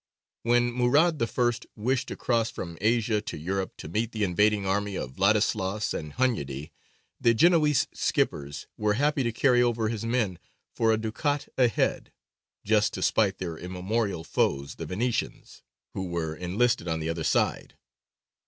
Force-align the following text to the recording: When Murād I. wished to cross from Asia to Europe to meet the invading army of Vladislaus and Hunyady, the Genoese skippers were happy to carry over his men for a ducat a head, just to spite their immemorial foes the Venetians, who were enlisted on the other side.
When 0.41 0.71
Murād 0.73 1.21
I. 1.63 1.67
wished 1.75 2.07
to 2.07 2.15
cross 2.15 2.49
from 2.49 2.75
Asia 2.81 3.21
to 3.21 3.37
Europe 3.37 3.77
to 3.77 3.87
meet 3.87 4.13
the 4.13 4.23
invading 4.23 4.65
army 4.65 4.95
of 4.95 5.11
Vladislaus 5.17 5.93
and 5.93 6.13
Hunyady, 6.13 6.71
the 7.19 7.35
Genoese 7.35 7.85
skippers 7.93 8.65
were 8.77 8.93
happy 8.95 9.21
to 9.21 9.31
carry 9.31 9.61
over 9.61 9.89
his 9.89 10.03
men 10.03 10.39
for 10.73 10.91
a 10.91 10.97
ducat 10.97 11.49
a 11.55 11.67
head, 11.67 12.11
just 12.65 12.93
to 12.95 13.03
spite 13.03 13.37
their 13.37 13.59
immemorial 13.59 14.23
foes 14.23 14.73
the 14.73 14.87
Venetians, 14.87 15.61
who 15.93 16.05
were 16.07 16.35
enlisted 16.35 16.87
on 16.87 16.99
the 16.99 17.09
other 17.09 17.23
side. 17.23 17.75